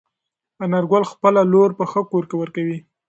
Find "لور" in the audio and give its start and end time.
1.53-1.69